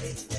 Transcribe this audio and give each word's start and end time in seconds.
Heaven, 0.00 0.14
heaven, 0.30 0.37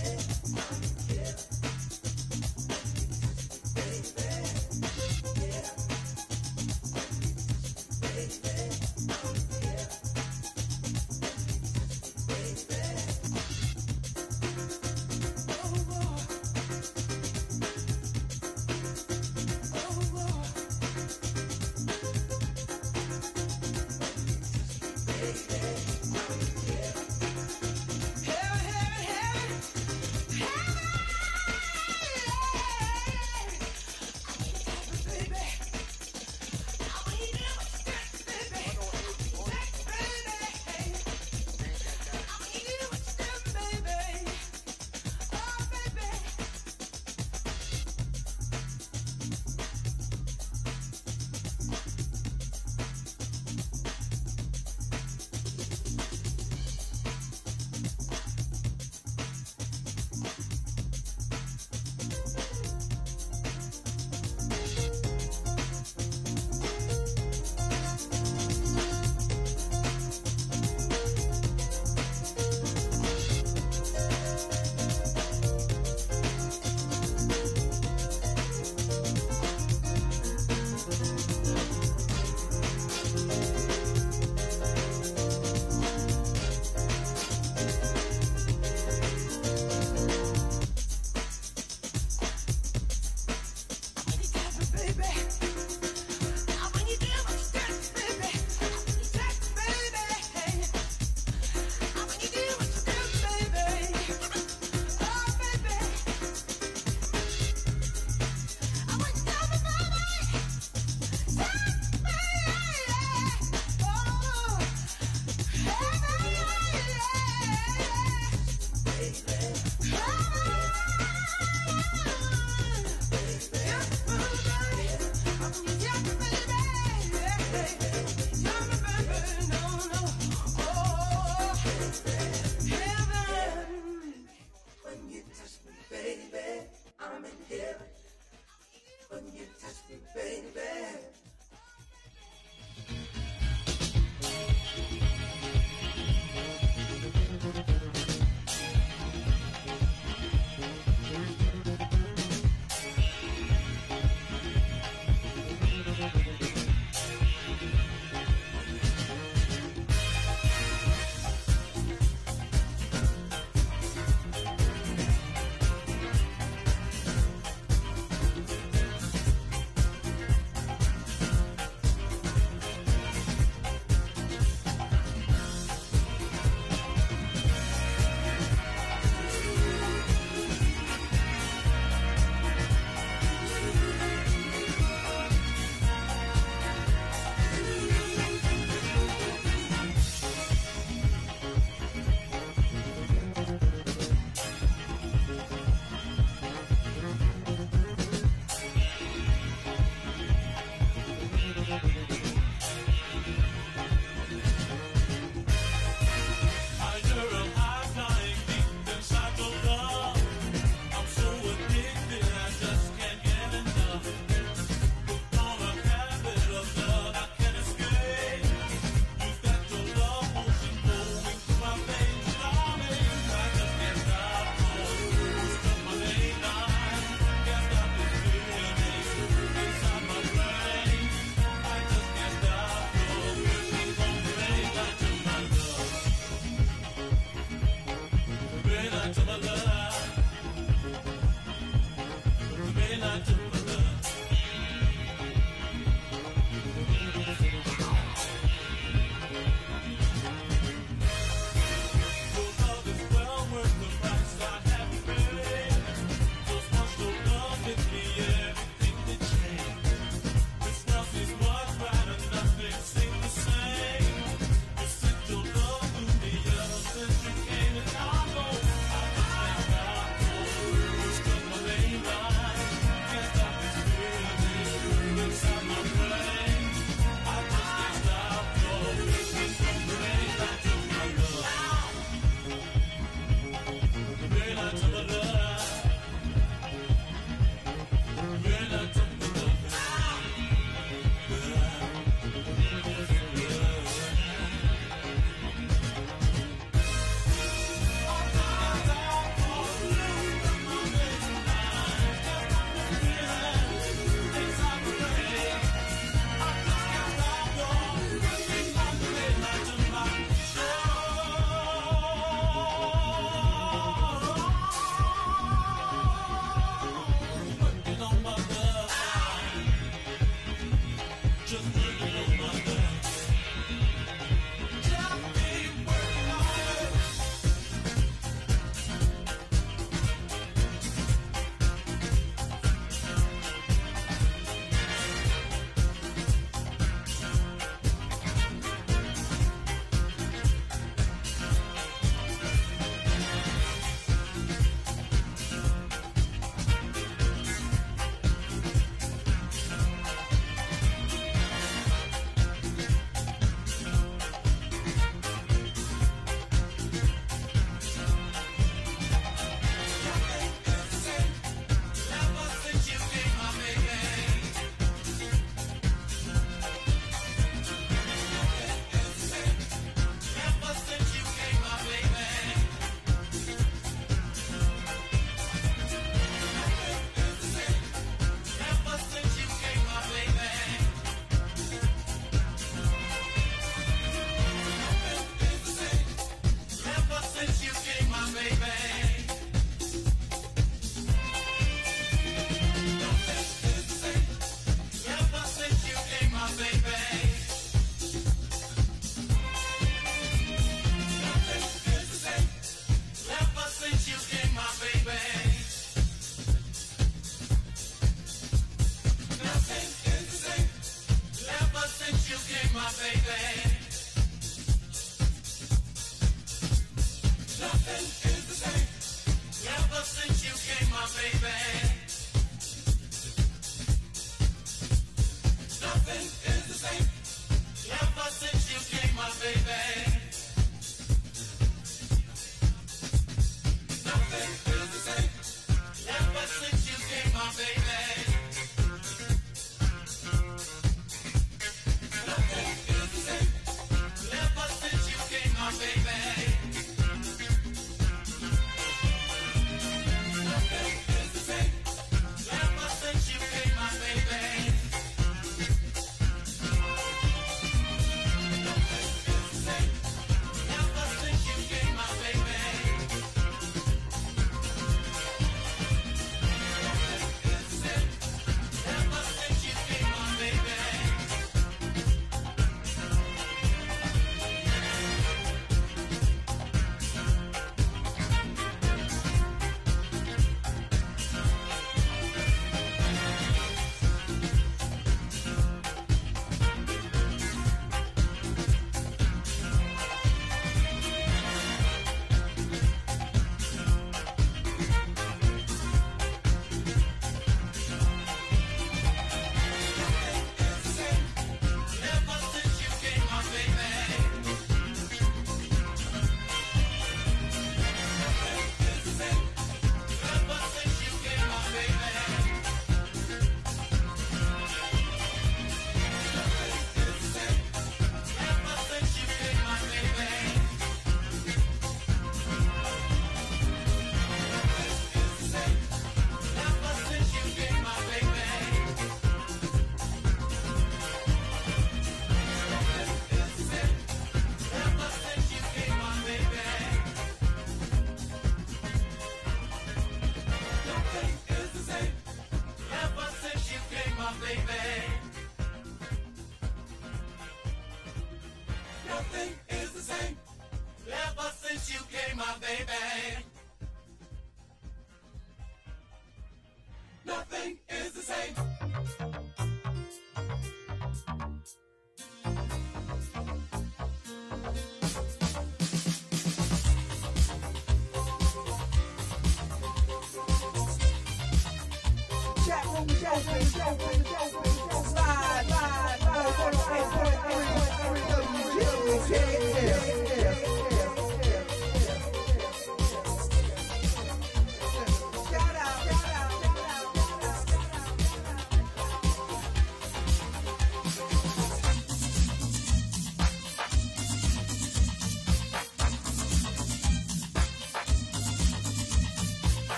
time 243.26 243.36
to 243.36 243.49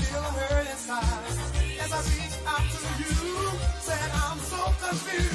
feel 0.00 0.22
hurt 0.22 0.66
inside 0.70 1.24
as 1.80 1.92
I 1.92 2.00
reach 2.14 2.36
out 2.46 2.66
to 2.74 2.80
you. 3.00 3.14
Said 3.80 4.10
I'm 4.14 4.38
so 4.38 4.62
confused. 4.80 5.29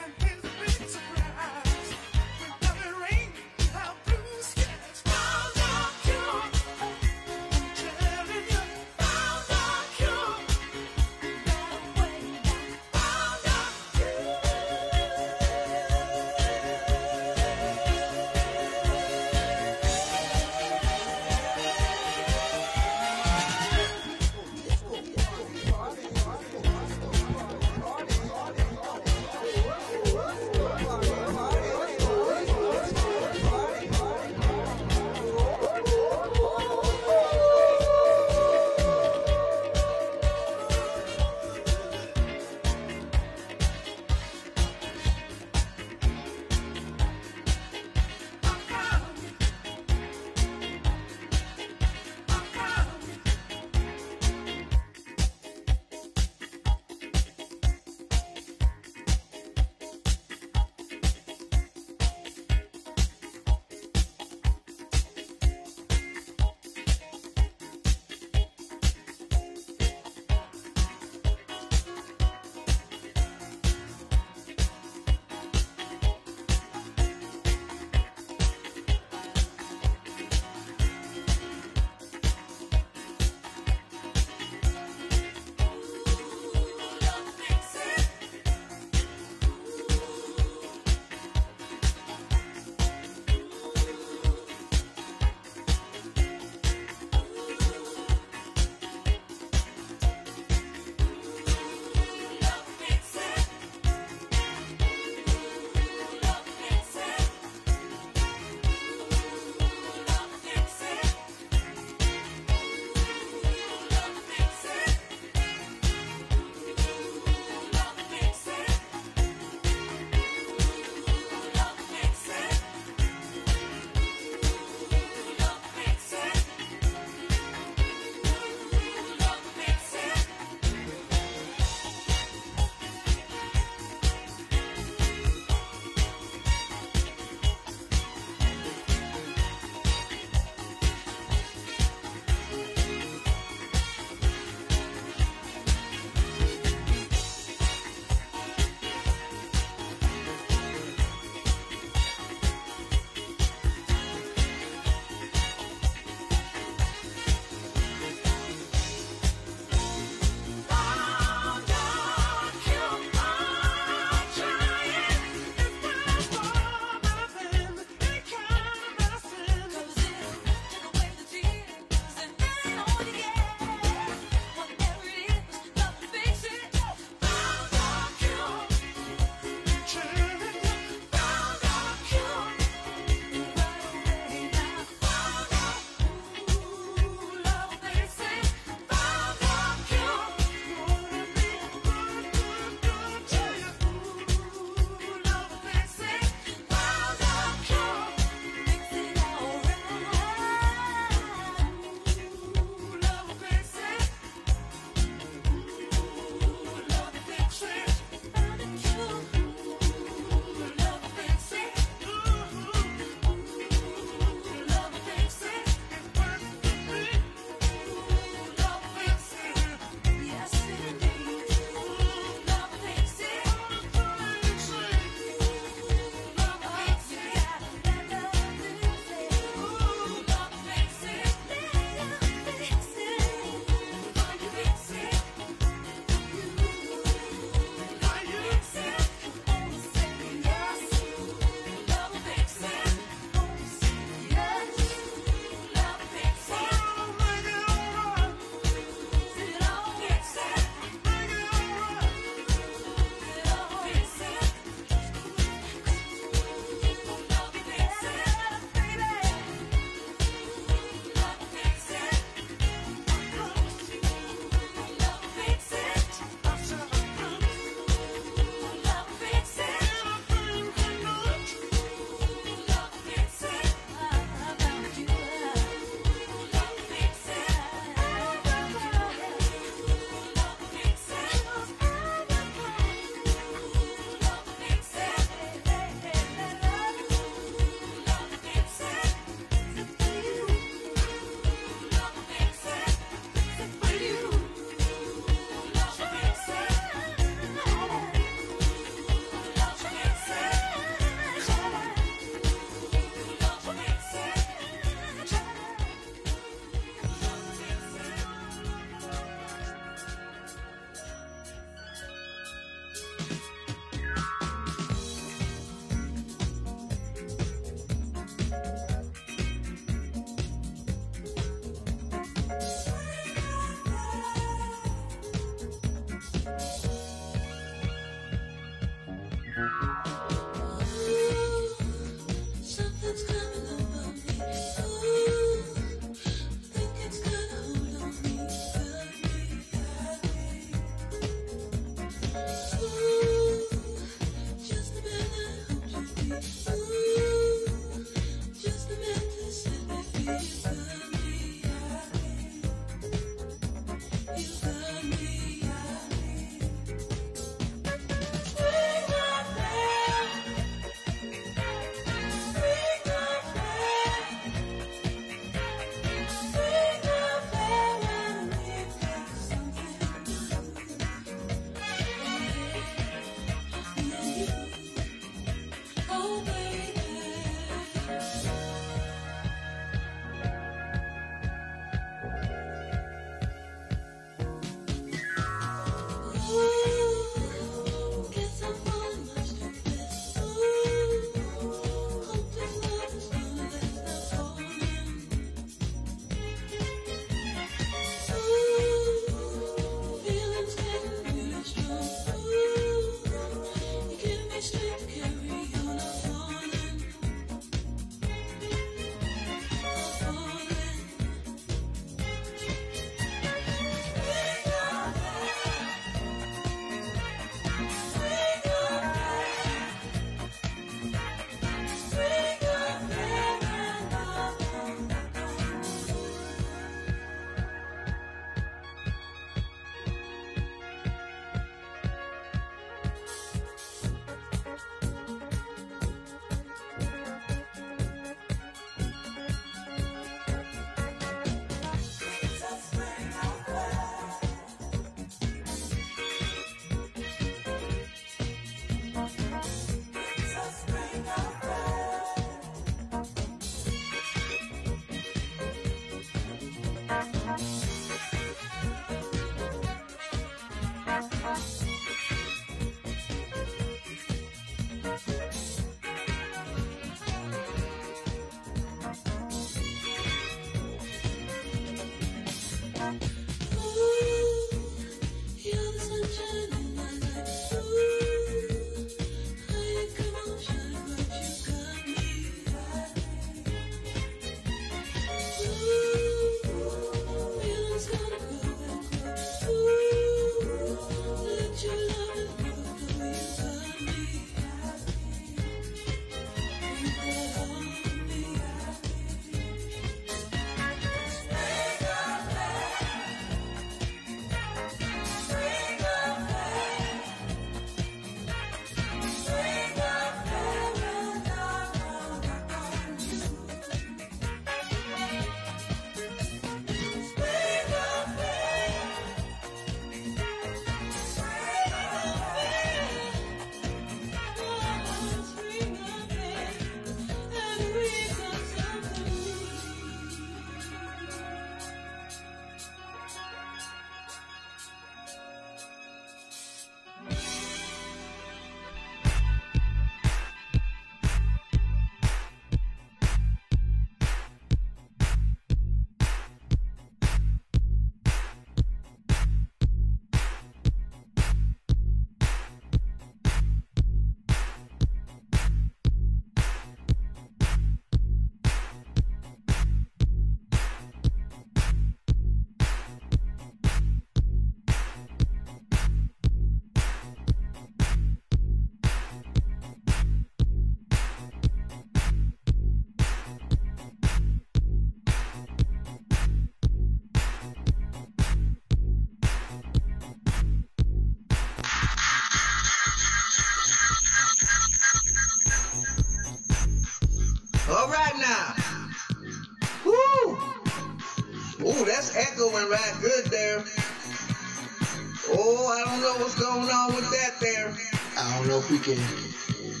Don't 599.14 599.20
know 599.20 599.36
if 599.36 599.68
we 599.68 599.74
can. 599.74 600.00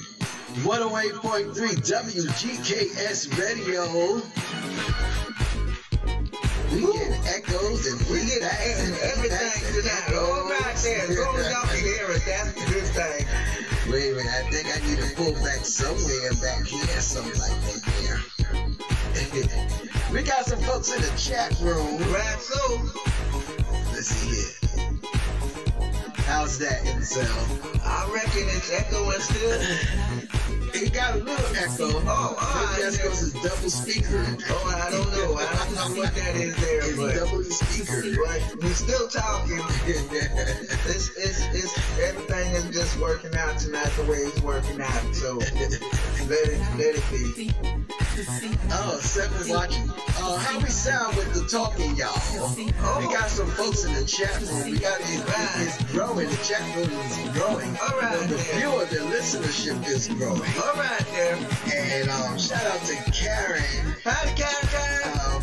108.3 0.64 1.54
WGKS 1.82 3.20
Radio. 3.38 3.82
We 6.70 6.80
get 6.92 7.12
echoes 7.26 7.86
and 7.86 7.98
We 8.10 8.26
get 8.26 8.42
feedbacks 8.42 8.80
and 8.86 8.94
everything 9.12 9.60
tonight. 9.74 10.14
All 10.14 10.48
right 10.48 10.76
there. 10.82 11.06
As 11.08 11.18
long 11.18 11.36
as 11.36 11.50
y'all 11.50 11.66
can 11.66 11.80
hear 11.80 12.06
us, 12.06 12.24
that's 12.24 12.52
the 12.54 12.60
good 12.72 12.86
thing. 12.94 13.26
Wait 13.90 14.12
a 14.12 14.14
minute, 14.16 14.32
I 14.32 14.50
think 14.50 14.66
I 14.68 14.78
need 14.86 14.98
to 14.98 15.16
pull 15.16 15.32
back 15.42 15.64
somewhere 15.64 16.32
back 16.40 16.64
here, 16.66 17.00
something 17.00 17.40
like 17.40 17.60
that 17.62 17.82
there. 17.98 18.20
we 20.12 20.22
got 20.22 20.44
some 20.46 20.60
folks 20.60 20.94
in 20.94 21.02
the 21.02 21.10
chat 21.18 21.58
room. 21.60 21.98
Right, 22.12 22.40
so. 22.40 22.78
Let's 23.92 24.06
see 24.06 24.30
here. 24.30 24.69
How's 26.30 26.58
that, 26.58 26.84
Incel? 26.84 27.26
I 27.84 28.08
reckon 28.14 28.46
it's 28.54 28.70
echoing 28.70 29.18
still. 29.18 29.60
It 30.72 30.92
got 30.92 31.14
a 31.14 31.18
little 31.18 31.56
echo. 31.56 31.90
Oh, 32.06 32.36
ah, 32.38 32.70
Maybe 32.70 32.84
that's 32.84 32.96
yeah. 32.98 33.02
because 33.02 33.34
it's 33.34 33.42
double 33.42 33.68
speaker. 33.68 34.24
Oh, 34.48 34.80
I 34.86 34.90
don't 34.90 35.10
know. 35.10 35.34
I 35.34 35.52
don't 35.56 35.74
know 35.74 36.00
what 36.00 36.14
that 36.14 36.36
is 36.36 36.54
there, 36.62 36.86
It's 36.86 36.96
but, 36.96 37.14
double 37.16 37.42
speaker. 37.42 38.14
but 38.24 38.62
we're 38.62 38.74
still 38.74 39.08
talking. 39.08 39.58
It's, 39.86 41.10
it's, 41.18 41.44
it's, 41.52 41.98
everything 41.98 42.52
is 42.52 42.70
just 42.70 43.00
working 43.00 43.34
out 43.34 43.58
tonight 43.58 43.90
the 43.96 44.04
way 44.04 44.18
it's 44.18 44.40
working 44.40 44.80
out. 44.80 45.14
So 45.14 45.38
let 45.38 46.46
it, 46.46 46.60
let 46.78 46.94
it 46.94 47.04
be. 47.10 47.50
Oh, 48.72 48.98
seven 49.02 49.48
watching. 49.48 49.88
Uh, 49.90 50.36
how 50.38 50.58
we 50.58 50.68
sound 50.68 51.16
with 51.16 51.32
the 51.32 51.46
talking, 51.48 51.94
y'all? 51.96 52.56
We 52.56 53.06
got 53.12 53.30
some 53.30 53.46
folks 53.48 53.84
in 53.84 53.94
the 53.94 54.04
chat 54.04 54.40
room. 54.40 54.70
We 54.72 54.78
got 54.78 55.00
it, 55.00 55.06
it's 55.06 55.92
growing. 55.92 56.28
The 56.28 56.36
chat 56.36 56.62
room 56.76 56.90
is 56.90 57.38
growing. 57.38 57.76
All 57.78 57.98
right, 58.00 58.28
The 58.28 58.34
then. 58.34 58.58
viewer, 58.60 58.84
the 58.86 59.00
listenership 59.14 59.86
is 59.88 60.08
growing. 60.08 60.42
All 60.62 60.74
right 60.74 61.06
there. 61.12 61.38
And 61.72 62.10
um, 62.10 62.38
shout 62.38 62.64
out 62.66 62.80
to 62.86 62.96
Karen 63.12 63.62
Howdy, 64.04 64.34
Karen, 64.34 64.99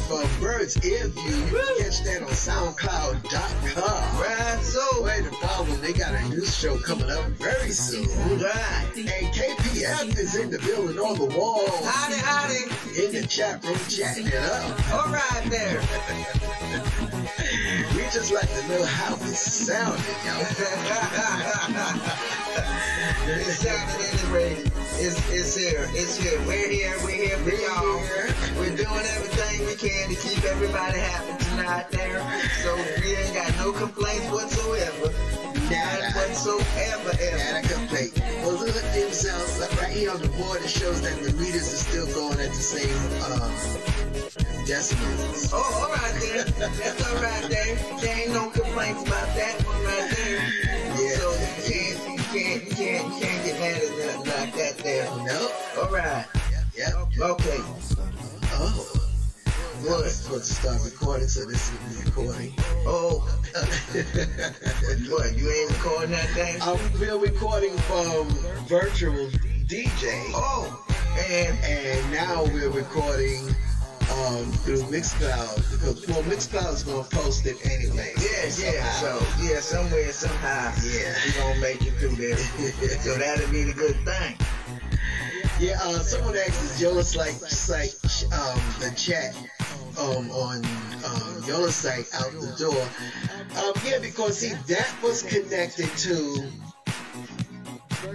for 0.08 0.26
Bird's 0.40 0.84
Ear 0.86 1.08
View. 1.08 1.24
You 1.24 1.52
can 1.52 1.84
catch 1.84 2.02
that 2.04 2.22
on 2.22 2.30
SoundCloud.com. 2.30 4.22
Right, 4.22 4.60
so. 4.64 5.04
Way 5.04 5.22
to 5.22 5.32
follow. 5.32 5.66
They 5.78 5.92
got 5.94 6.16
a 6.16 6.30
new 6.30 6.46
show 6.46 6.78
coming 6.80 7.10
up 7.10 7.26
very 7.32 7.72
soon. 7.72 8.08
Right. 8.40 8.86
And 8.96 9.34
KPF 9.34 10.18
is 10.18 10.36
in 10.36 10.50
the 10.50 10.60
building 10.60 10.98
on 10.98 11.18
the 11.18 11.38
wall. 11.38 11.68
Howdy, 11.84 12.16
howdy. 12.16 12.64
In 13.06 13.12
the 13.12 13.28
chat 13.28 13.64
room 13.66 13.78
chatting 13.90 14.28
it 14.28 14.36
up. 14.36 14.94
All 14.94 15.12
right 15.12 15.44
there. 15.50 15.82
We 18.08 18.14
just 18.14 18.32
like 18.32 18.48
to 18.48 18.68
know 18.70 18.86
how 18.86 19.16
it's 19.16 19.68
sounding, 19.68 20.00
y'all. 20.24 20.40
It's 23.36 23.60
sounding 23.60 24.00
anyway. 24.08 24.64
It's, 24.96 25.20
it's 25.30 25.58
here. 25.58 25.90
It's 25.92 26.16
here. 26.16 26.40
We're 26.48 26.72
here. 26.72 26.96
We're 27.04 27.12
here 27.12 27.38
for 27.40 27.52
y'all. 27.52 28.00
We're 28.56 28.78
doing 28.78 29.04
everything 29.12 29.68
we 29.68 29.76
can 29.76 30.08
to 30.08 30.16
keep 30.16 30.42
everybody 30.46 31.00
happy 31.00 31.44
tonight 31.50 31.92
there. 31.92 32.24
So 32.64 32.78
we 33.04 33.18
ain't 33.18 33.34
got 33.36 33.54
no 33.58 33.74
complaints 33.74 34.32
whatsoever. 34.32 35.12
None 35.68 36.14
whatsoever, 36.16 37.12
ever. 37.12 37.44
Not 37.44 37.66
a 37.66 37.68
complaint. 37.68 38.22
Well, 38.40 38.56
look 38.56 38.74
at 38.74 38.94
themselves. 38.96 39.60
Like 39.60 39.82
right 39.82 39.92
here 39.92 40.12
on 40.12 40.22
the 40.22 40.30
board, 40.30 40.62
it 40.62 40.70
shows 40.70 41.02
that 41.02 41.20
the 41.24 41.34
meters 41.34 41.74
are 41.74 41.84
still 41.84 42.08
going 42.16 42.40
at 42.40 42.56
the 42.56 42.56
same 42.56 42.96
uh, 43.20 43.97
decimals. 44.66 45.52
Oh, 45.54 45.58
all 45.58 45.90
right 45.94 46.14
there. 46.20 46.44
That's 46.44 47.08
all 47.08 47.22
right 47.22 47.50
there. 47.50 47.76
There 48.02 48.18
ain't 48.20 48.32
no 48.34 48.50
complaints 48.50 49.04
about 49.04 49.28
that 49.36 49.56
one 49.66 49.84
right 49.84 50.14
there. 50.16 50.42
Yeah. 50.98 51.18
So 51.18 51.32
you 51.40 51.48
can't, 51.64 52.10
you 52.10 52.24
can't, 52.24 52.64
you 52.66 52.72
can't, 52.76 53.06
you 53.06 53.20
can't 53.22 53.46
get 53.46 53.60
mad 53.60 53.82
at 53.82 54.16
nothing 54.16 54.32
like 54.34 54.54
that 54.56 54.78
there. 54.80 55.06
Nope. 55.26 55.52
All 55.78 55.90
right. 55.94 56.26
Yep. 56.78 56.90
yep. 57.16 57.20
Okay. 57.20 57.60
Oh. 58.60 58.94
Well, 59.84 60.02
it's 60.02 60.16
supposed 60.16 60.46
to 60.46 60.54
start 60.56 60.84
recording, 60.84 61.28
so 61.28 61.46
this 61.46 61.72
is 61.72 62.06
recording. 62.06 62.52
Oh, 62.88 63.20
what? 63.54 65.38
You 65.38 65.52
ain't 65.52 65.72
recording 65.72 66.12
that 66.12 66.30
thing? 66.34 66.60
um, 66.64 66.80
we're 67.00 67.18
recording 67.20 67.78
from 67.78 68.28
virtual 68.68 69.30
DJ, 69.68 70.32
Oh, 70.34 70.84
and 71.30 71.58
and 71.64 72.12
now 72.12 72.44
we're 72.46 72.72
recording 72.72 73.56
um, 74.12 74.52
through 74.64 74.82
Mixcloud 74.84 75.56
because 75.72 76.08
well, 76.08 76.24
Mixcloud 76.24 76.74
is 76.74 76.84
gonna 76.84 77.04
post 77.04 77.46
it 77.46 77.58
anyway. 77.66 78.14
yeah, 78.18 78.50
yeah. 78.58 78.92
So 78.94 79.26
yeah, 79.42 79.60
somewhere, 79.60 80.12
somehow, 80.12 80.74
Yeah. 80.84 81.14
we 81.26 81.32
gonna 81.34 81.60
make 81.60 81.82
it 81.82 81.94
through 82.00 82.16
there. 82.16 82.38
so 83.02 83.16
that'll 83.16 83.52
be 83.52 83.64
the 83.64 83.74
good 83.74 83.96
thing. 84.06 84.36
Yeah, 85.60 85.80
uh, 85.82 86.00
someone 86.00 86.38
asked 86.38 86.64
is 86.64 86.82
Yola 86.82 87.04
like 87.18 87.34
site 87.34 87.96
um, 88.32 88.62
the 88.80 88.94
chat 88.96 89.36
um, 90.00 90.30
on 90.32 90.64
um, 91.04 91.44
Yola 91.48 91.72
site 91.72 92.08
out 92.14 92.32
the 92.32 92.54
door. 92.60 92.88
Um, 93.58 93.74
yeah, 93.84 93.98
because 94.00 94.38
see 94.38 94.54
that 94.68 94.94
was 95.02 95.24
connected 95.24 95.90
to 95.98 96.52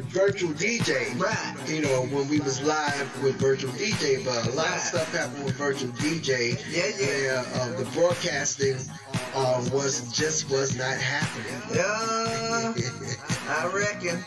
virtual 0.00 0.50
DJ. 0.52 1.18
Right. 1.20 1.68
You 1.68 1.83
know, 1.83 2.02
when 2.07 2.28
we 2.28 2.40
was 2.40 2.61
live 2.62 3.22
with 3.22 3.37
virtual 3.37 3.72
DJ, 3.72 4.24
but 4.24 4.46
a 4.46 4.50
lot 4.52 4.66
Right. 4.66 4.76
of 4.76 4.81
stuff 4.83 5.12
happened 5.12 5.44
with 5.44 5.55
virtual 5.57 5.90
DJ. 5.92 6.57
Yeah, 6.70 6.90
yeah. 6.98 7.42
Where 7.42 7.61
uh, 7.61 7.78
the 7.78 7.85
broadcasting 7.92 8.76
uh, 9.35 9.68
was 9.72 10.12
just 10.12 10.48
was 10.50 10.76
not 10.76 10.96
happening. 10.96 11.61
Yeah, 11.74 12.74
I 13.48 13.70
reckon. 13.72 14.24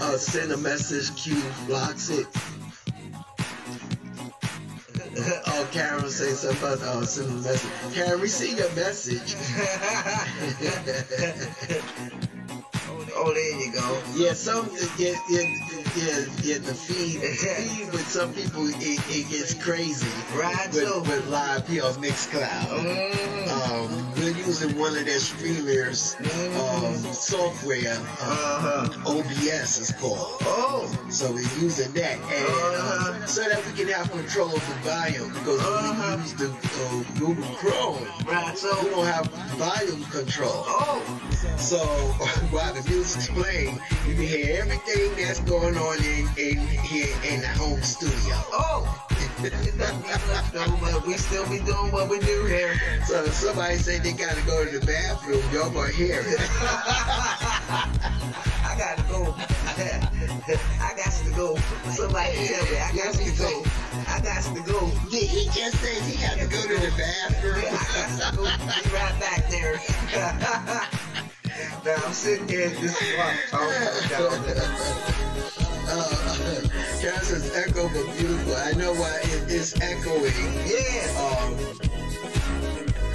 uh, 0.00 0.16
send 0.16 0.52
a 0.52 0.56
message, 0.56 1.14
Q 1.22 1.40
blocks 1.66 2.08
it. 2.10 2.26
oh, 5.48 5.68
Karen 5.72 6.08
saying 6.10 6.34
something 6.36 6.58
about 6.58 6.78
uh, 6.80 7.04
send 7.04 7.28
a 7.30 7.34
message. 7.42 7.70
Karen, 7.94 8.20
we 8.20 8.28
see 8.28 8.56
your 8.56 8.70
message. 8.74 9.34
oh, 13.18 13.32
there 13.34 13.60
you 13.60 13.72
go. 13.72 14.02
yeah, 14.14 14.32
some 14.32 14.68
yeah, 14.98 15.14
yeah, 15.28 15.42
yeah, 15.96 16.24
yeah, 16.42 16.58
the 16.58 16.74
feed, 16.74 17.20
the 17.20 17.28
feed 17.28 17.92
with 17.92 18.06
some 18.08 18.32
people 18.34 18.66
it, 18.66 19.00
it 19.08 19.28
gets 19.30 19.54
crazy. 19.54 20.06
Right, 20.34 20.66
with, 20.72 20.86
so. 20.88 21.00
with 21.02 21.26
live 21.28 21.66
here 21.68 21.84
on 21.84 21.94
Mixcloud. 21.94 22.68
Mm, 22.68 23.48
Um, 23.48 24.12
we're 24.16 24.36
using 24.36 24.78
one 24.78 24.96
of 24.96 25.04
their 25.06 25.18
streamers 25.18 26.16
um, 26.60 26.94
software. 27.12 27.96
Uh, 28.20 28.28
uh-huh. 28.28 29.18
OBS 29.18 29.78
is 29.80 29.92
called. 29.92 30.36
Oh, 30.42 30.84
So 31.10 31.32
we're 31.32 31.40
using 31.58 31.92
that, 31.92 32.18
and 32.18 32.46
Uh-huh. 32.48 33.12
um, 33.14 33.26
so 33.26 33.48
that 33.48 33.64
we 33.66 33.72
can 33.72 33.88
have 33.88 34.10
control 34.10 34.48
of 34.54 34.62
the 34.68 34.74
volume 34.88 35.32
because 35.32 35.60
Uh-huh. 35.60 36.16
we 36.16 36.22
use 36.22 36.34
the 36.34 36.48
uh, 36.50 37.18
Google 37.18 37.54
Chrome, 37.56 38.04
right. 38.26 38.54
we 38.54 38.90
don't 38.90 39.06
have 39.06 39.26
volume 39.56 40.04
control. 40.10 40.64
oh, 40.66 41.02
So 41.58 41.78
while 42.50 42.72
the 42.72 42.88
music's 42.88 43.28
playing, 43.28 43.80
you 44.06 44.14
can 44.14 44.22
hear 44.22 44.60
everything 44.62 45.16
that's 45.16 45.40
going 45.40 45.76
on 45.76 45.98
in, 45.98 46.28
in 46.38 46.58
here 46.58 47.14
in 47.28 47.40
the 47.40 47.48
home 47.48 47.82
studio. 47.82 48.36
oh. 48.52 49.04
It 49.40 49.52
doesn't 49.78 50.02
mean 50.02 50.10
much 50.26 50.50
though, 50.52 50.78
but 50.80 51.06
we 51.06 51.14
still 51.14 51.48
be 51.48 51.60
doing 51.60 51.92
what 51.92 52.08
we 52.08 52.18
do 52.18 52.44
here. 52.46 52.74
So 53.06 53.22
if 53.24 53.34
somebody 53.34 53.76
say 53.76 53.98
they 53.98 54.12
gotta 54.12 54.42
go 54.42 54.64
to 54.64 54.78
the 54.80 54.84
bathroom, 54.84 55.42
y'all 55.52 55.70
gonna 55.70 55.92
hear 55.92 56.22
it. 56.26 56.40
I 58.68 58.74
gotta 58.76 59.02
go. 59.08 59.34
I 59.78 60.92
got 60.96 61.12
to 61.12 61.30
go. 61.36 61.56
Somebody 61.90 62.32
tell 62.48 62.64
me 62.64 62.78
I 62.78 62.92
got 62.96 63.14
to 63.14 63.30
go. 63.38 63.62
I 64.08 64.20
got 64.20 64.42
to 64.42 64.62
go. 64.62 64.90
Did 65.10 65.28
he 65.28 65.44
just 65.46 65.76
say 65.76 66.00
he 66.02 66.16
had 66.16 66.38
to 66.38 66.46
go 66.46 66.60
to 66.62 66.74
the 66.74 66.90
bathroom? 66.96 67.62
I 67.64 67.70
got 67.94 68.32
to 68.32 68.36
go. 68.36 68.42
Be 68.42 68.90
right 68.90 69.20
back 69.20 69.48
there. 69.50 69.78
Now 71.84 71.94
I'm 72.04 72.12
sitting 72.12 72.48
here 72.48 72.68
at 72.68 72.76
this 72.78 72.96
spot 72.96 73.34
talking 73.50 74.12
about 74.16 75.14
Uh, 75.90 76.68
Karen 77.00 77.18
says 77.22 77.50
echo 77.56 77.88
but 77.88 78.04
beautiful. 78.18 78.54
I 78.56 78.72
know 78.72 78.92
why 78.92 79.20
it 79.22 79.50
is 79.50 79.74
echoing. 79.80 80.34
Yeah. 80.68 81.08
Um, 81.16 81.56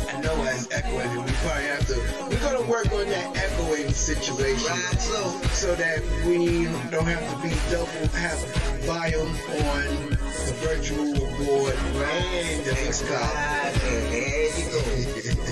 I 0.09 0.19
know 0.21 0.33
why 0.39 0.53
it's 0.55 0.67
echoing, 0.71 1.07
and 1.11 1.23
we 1.23 1.31
probably 1.33 1.65
have 1.65 1.85
to. 1.85 2.27
We're 2.31 2.39
gonna 2.39 2.67
work 2.67 2.91
on 2.91 3.07
that 3.09 3.37
echoing 3.37 3.91
situation 3.91 4.71
Right, 4.71 4.99
so. 4.99 5.39
so 5.51 5.75
that 5.75 6.01
we 6.25 6.63
don't 6.89 7.05
have 7.05 7.29
to 7.29 7.47
be 7.47 7.53
double 7.69 8.07
have 8.17 8.39
volume 8.85 9.29
on 9.67 10.17
the 10.33 10.53
virtual 10.65 11.13
of 11.13 11.37
God. 11.37 11.73
Thanks 12.65 13.01
God. 13.03 13.75
And 13.83 14.13
there 14.13 14.59
you 14.59 14.65
go. 14.71 14.81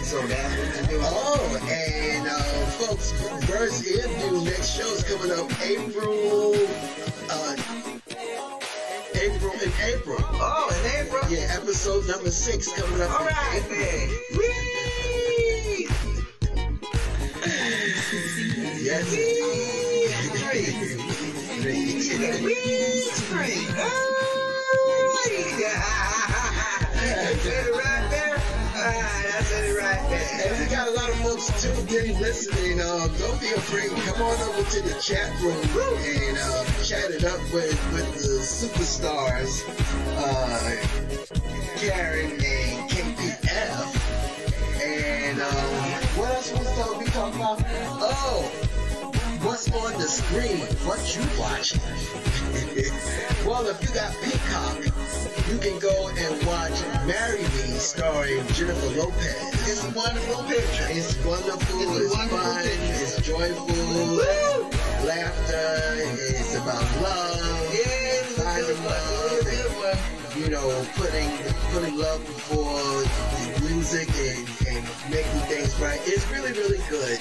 so 0.04 0.20
that's 0.28 0.58
what 0.58 0.82
you 0.82 0.98
do. 0.98 1.00
Oh, 1.04 1.68
and 1.70 2.28
uh, 2.28 2.42
folks, 2.82 3.12
verse 3.46 3.86
interview 3.86 4.44
next 4.46 4.70
show 4.76 4.88
is 4.88 5.04
coming 5.04 5.32
up 5.32 5.50
April. 5.62 6.56
Uh, 7.30 7.56
April 9.14 9.54
in 9.54 9.72
April. 9.84 10.18
Oh, 10.20 10.70
in 10.80 11.06
April. 11.06 11.22
Yeah, 11.30 11.56
episode 11.56 12.08
number 12.08 12.32
six 12.32 12.72
coming 12.74 13.02
up. 13.02 13.20
All 13.20 13.26
right, 13.28 13.64
then. 13.70 14.10
Whee! 14.38 15.88
yes. 18.82 19.12
Whee! 19.12 19.52
Whee! 21.64 21.92
Whee! 22.44 22.44
Whee! 22.44 24.31
Said 27.42 27.68
it 27.68 27.74
right 27.74 28.08
there. 28.10 28.38
I 28.76 29.42
said 29.44 29.66
it 29.66 29.78
right 29.78 30.10
there. 30.10 30.52
And 30.52 30.60
we 30.60 30.66
got 30.74 30.88
a 30.88 30.92
lot 30.92 31.10
of 31.10 31.16
folks 31.22 31.62
tuned 31.62 31.92
in 31.92 32.20
listening. 32.20 32.80
Um, 32.82 33.12
don't 33.18 33.40
be 33.42 33.52
afraid. 33.52 33.90
Come 33.90 34.22
on 34.22 34.40
over 34.50 34.70
to 34.70 34.82
the 34.82 35.00
chat 35.02 35.30
room 35.42 35.58
and 35.58 36.38
uh, 36.38 36.66
chat 36.84 37.12
it 37.12 37.24
up 37.24 37.40
with, 37.54 37.78
with 37.94 38.14
the 38.14 38.42
superstars, 38.42 39.66
uh, 40.18 40.76
Karen 41.78 42.32
and 42.32 42.90
KPF. 42.90 43.98
And 44.84 45.42
um, 45.42 45.48
what 46.18 46.30
else 46.36 46.52
was 46.52 47.00
we 47.00 47.06
talking 47.06 47.40
about? 47.40 47.64
Oh, 48.02 48.71
what's 49.52 49.70
on 49.74 49.92
the 50.00 50.08
screen? 50.08 50.60
What 50.88 51.04
you 51.14 51.22
watching? 51.38 51.82
well, 53.46 53.68
if 53.68 53.82
you 53.84 53.92
got 53.94 54.16
Peacock, 54.24 54.80
you 55.52 55.58
can 55.60 55.78
go 55.80 56.08
and 56.08 56.48
watch 56.48 56.80
Marry 57.06 57.42
Me 57.44 57.76
starring 57.76 58.48
Jennifer 58.56 58.96
Lopez. 58.96 59.68
It's 59.68 59.84
a 59.84 59.92
wonderful 59.92 60.44
picture. 60.46 60.88
It's 60.92 61.18
wonderful, 61.26 61.82
It's 61.82 62.00
it's, 62.00 62.16
wonderful 62.16 62.40
fun, 62.40 62.64
picture. 62.64 62.80
it's 63.04 63.22
joyful, 63.28 63.68
laughter, 65.06 66.00
it's 66.00 66.56
about 66.56 66.88
love, 67.02 67.71
finding 68.38 68.66
good 68.66 68.86
one. 68.86 68.96
It 68.96 69.32
was 69.32 69.48
a 69.48 69.56
good 69.56 69.72
one. 69.78 70.42
you 70.44 70.50
know, 70.50 70.86
putting 70.96 71.30
putting 71.72 71.98
love 71.98 72.26
before 72.26 73.04
the 73.04 73.60
music 73.70 74.10
and, 74.10 74.48
and 74.68 74.84
making 75.10 75.42
things 75.48 75.80
right. 75.80 76.00
It's 76.06 76.30
really, 76.32 76.52
really 76.54 76.82
good. 76.90 77.18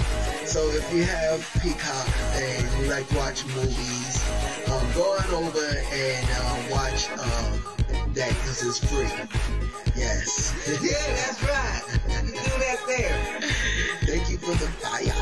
So 0.47 0.61
if 0.71 0.93
you 0.93 1.05
have 1.05 1.41
Peacock 1.63 2.09
and 2.35 2.63
you 2.83 2.91
like 2.91 3.07
to 3.09 3.17
watch 3.17 3.47
movies, 3.47 4.25
um, 4.69 4.87
go 4.95 5.17
on 5.19 5.31
over 5.45 5.67
and 5.93 6.27
uh, 6.31 6.63
watch 6.71 7.11
um, 7.11 7.61
that 8.15 8.29
because 8.31 8.63
it's 8.67 8.79
free. 8.79 9.11
Yes. 9.97 10.57
Yeah, 10.81 10.93
that's 11.17 11.43
right. 11.43 11.83
You 12.25 12.33
do 12.33 12.55
that 12.63 12.79
there. 12.87 13.41
Thank 14.07 14.31
you 14.31 14.39
for 14.39 14.53
the 14.53 14.69
fire. 14.79 15.13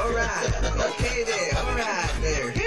All 0.00 0.12
right. 0.12 0.90
Okay 0.92 1.24
there. 1.24 1.56
All 1.58 1.74
right 1.74 2.10
there. 2.20 2.57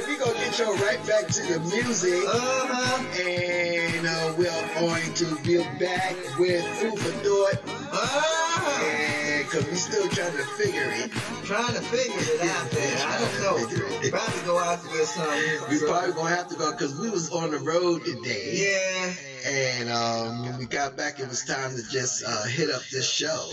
Listen, 0.00 0.12
we 0.12 0.18
gonna 0.18 0.38
get 0.38 0.58
you 0.58 0.74
right 0.86 1.06
back 1.06 1.26
to 1.28 1.42
the 1.42 1.60
music. 1.60 2.22
Uh-huh. 2.26 3.20
And 3.20 4.06
uh, 4.06 4.34
we're 4.38 4.74
going 4.78 5.14
to 5.14 5.36
be 5.42 5.58
back 5.78 6.16
with 6.38 6.64
food 6.78 6.98
for 6.98 7.10
thought. 7.20 7.58
Uh-huh. 7.92 8.84
And 8.84 9.44
because 9.44 9.68
we 9.68 9.74
still 9.76 10.08
trying 10.08 10.32
to 10.32 10.44
figure 10.56 10.90
it. 10.90 11.10
Trying 11.44 11.74
to 11.74 11.82
figure 11.82 12.16
it 12.18 12.40
out 12.48 12.70
there. 12.70 12.96
I 13.06 13.18
don't 13.18 13.40
know. 13.42 14.10
Probably 14.10 14.42
go 14.44 14.58
out 14.58 14.82
to 14.82 14.88
get 14.88 15.06
some. 15.06 15.28
We 15.68 15.78
probably 15.80 16.12
gonna 16.12 16.34
have 16.34 16.48
to 16.48 16.56
go 16.56 16.70
because 16.72 16.98
we 16.98 17.10
was 17.10 17.30
on 17.30 17.50
the 17.50 17.58
road 17.58 18.04
today. 18.04 18.52
Yeah. 18.54 19.29
And 19.46 19.88
um, 19.90 20.44
when 20.44 20.58
we 20.58 20.66
got 20.66 20.96
back, 20.96 21.18
it 21.20 21.28
was 21.28 21.44
time 21.44 21.74
to 21.76 21.82
just 21.90 22.24
uh, 22.26 22.44
hit 22.44 22.70
up 22.70 22.82
this 22.90 23.08
show 23.08 23.50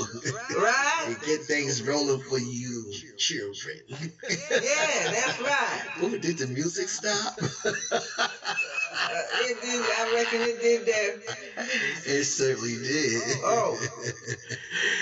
Right? 0.57 1.03
and 1.07 1.19
get 1.21 1.41
things 1.41 1.81
rolling 1.81 2.21
for 2.21 2.39
you 2.39 2.91
children. 3.17 3.77
Yeah, 3.89 5.11
that's 5.11 5.41
right. 5.41 5.81
Ooh, 6.03 6.17
did 6.17 6.37
the 6.37 6.47
music 6.47 6.89
stop? 6.89 7.37
Uh, 7.41 7.71
it 9.41 9.61
did, 9.61 9.81
I 9.81 10.11
reckon 10.13 10.41
it 10.41 10.61
did 10.61 10.85
that. 10.85 11.37
It 12.05 12.23
certainly 12.25 12.75
did. 12.75 13.21
Oh. 13.43 13.77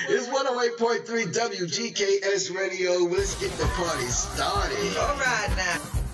it's 0.10 0.28
108.3 0.28 1.06
WGKS 1.34 2.56
Radio. 2.56 2.92
Let's 3.00 3.36
get 3.36 3.52
the 3.54 3.66
party 3.66 4.06
started. 4.06 4.98
All 4.98 5.18
right 5.18 5.54
now. 5.58 6.05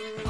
you. 0.00 0.21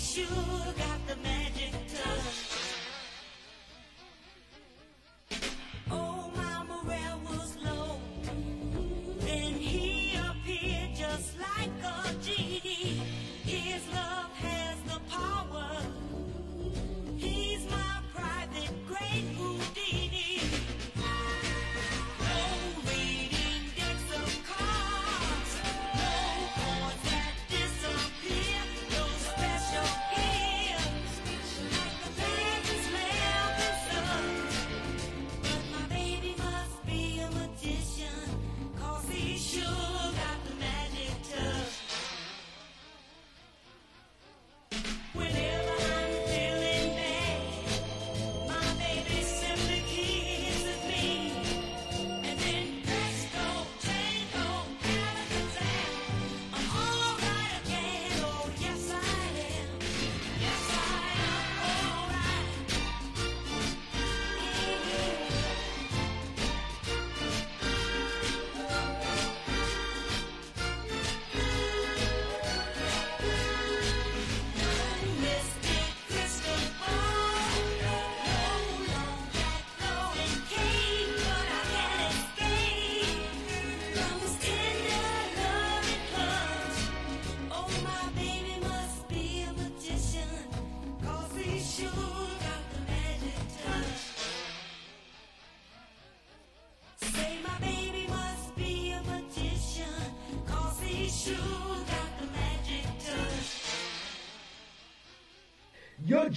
sure 0.00 0.24
got 0.78 1.06
the 1.06 1.29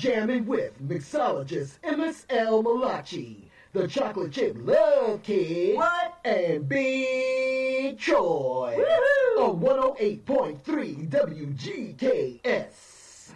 jamming 0.03 0.45
with 0.45 0.73
mixologist 0.85 1.79
MSL 1.81 2.61
Malachi, 2.61 3.49
the 3.71 3.87
chocolate 3.87 4.33
chip 4.33 4.57
love 4.59 5.23
kid, 5.23 5.77
what? 5.77 6.17
and 6.25 6.67
Big 6.67 7.97
Troy 7.97 8.75
Woo-hoo! 8.75 9.41
on 9.41 9.61
108.3 9.61 11.09
WGKS. 11.09 12.73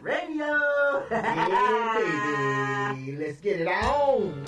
Radio! 0.01 1.05
yeah, 1.09 2.93
baby. 2.93 3.15
Let's 3.15 3.39
get 3.39 3.61
it 3.61 3.69
on. 3.69 4.43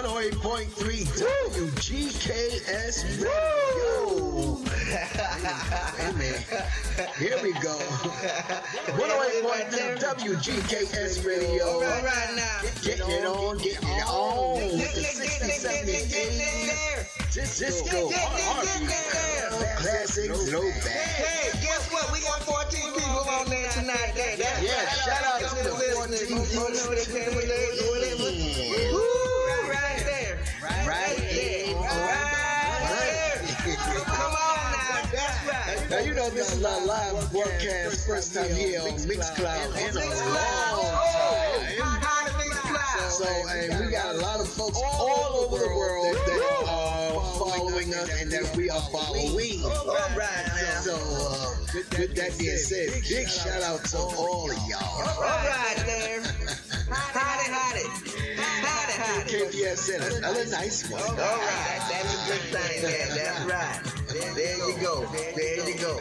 108.3 0.00 1.04
WGKS 1.52 3.04
Radio. 3.20 4.56
Amen. 6.08 6.40
Here 7.18 7.36
we 7.42 7.52
go. 7.60 7.76
108.3 8.96 9.98
WGKS 10.00 11.20
Radio. 11.26 11.80
Get, 12.82 12.98
it 12.98 13.26
on, 13.26 13.58
get 13.58 13.76
it 13.76 14.08
on. 14.08 14.78
The 14.78 14.86
60s, 14.86 15.68
70s, 15.68 16.16
80s. 16.16 17.28
Disco, 17.58 18.08
R&B, 18.08 18.88
classics, 19.76 20.48
throwback. 20.48 20.80
Hey, 20.80 21.52
guess 21.60 21.90
what? 21.92 22.10
We 22.10 22.20
got 22.22 22.42
14 22.42 22.94
people 22.94 23.28
on 23.28 23.50
there 23.50 23.68
tonight. 23.68 24.14
That's 24.16 24.62
yeah, 24.62 24.88
shout 25.04 25.22
out 25.24 25.40
to 25.50 25.56
the 25.62 25.68
14. 25.68 25.84
Now 35.90 35.98
you 35.98 36.14
know 36.14 36.30
this 36.30 36.54
is 36.56 36.64
our 36.64 36.86
live 36.86 37.32
broadcast, 37.32 38.06
first 38.06 38.32
time 38.32 38.54
here 38.54 38.80
on 38.80 38.90
Mixcloud 38.90 39.74
in 39.76 39.96
a 39.96 40.06
long 40.06 40.86
Oh, 40.86 41.66
time. 41.66 42.00
how 42.00 42.28
to 42.28 42.38
mix 42.38 42.60
cloud. 42.60 43.10
So, 43.10 43.26
and 43.50 43.84
we 43.84 43.90
got 43.90 44.14
a 44.14 44.18
lot 44.18 44.38
of 44.40 44.48
folks 44.48 44.78
all 44.84 45.44
over 45.44 45.58
the 45.58 45.66
world 45.74 46.14
that 46.14 46.64
are 46.68 47.20
following 47.38 47.92
us 47.94 48.22
and 48.22 48.30
that 48.30 48.56
we 48.56 48.70
are 48.70 48.80
following. 48.92 49.62
All 49.64 49.96
right 50.16 50.46
now. 50.46 50.80
So, 50.80 50.94
uh, 50.94 51.54
with 51.98 52.14
that 52.14 52.38
being 52.38 52.56
said, 52.56 52.90
big 53.08 53.28
shout 53.28 53.62
out 53.62 53.84
to 53.86 53.98
all 53.98 54.48
of 54.50 54.56
y'all. 54.68 55.08
All 55.08 55.20
right 55.22 55.82
there. 55.86 56.22
Howdy, 56.88 57.50
howdy. 57.52 57.86
KPS 59.26 59.76
Center, 59.78 60.16
another 60.18 60.46
nice 60.46 60.88
one. 60.90 61.02
All 61.02 61.08
right, 61.16 61.80
that's 61.90 62.14
a 62.14 62.32
good 62.32 62.40
thing, 62.60 62.82
man. 62.82 63.08
That's 63.16 63.44
right. 63.44 63.99
There 64.10 64.58
you 64.58 64.74
go. 64.80 65.06
There 65.06 65.68
you 65.68 65.78
go. 65.78 66.00